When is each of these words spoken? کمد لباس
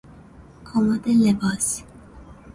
کمد 0.65 1.07
لباس 1.07 1.83